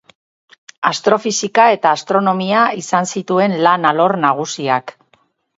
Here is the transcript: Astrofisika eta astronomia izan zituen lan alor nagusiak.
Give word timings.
Astrofisika 0.89 1.67
eta 1.75 1.91
astronomia 1.97 2.63
izan 2.81 3.13
zituen 3.15 3.55
lan 3.67 3.89
alor 3.91 4.19
nagusiak. 4.29 4.99